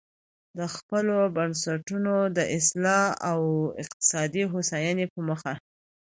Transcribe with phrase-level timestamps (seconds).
[0.57, 3.39] د خپلو بنسټونو د اصلاح او
[3.83, 5.53] اقتصادي هوساینې په موخه.